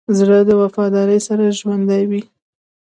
[0.17, 2.21] زړه د وفادارۍ سره ژوندی وي.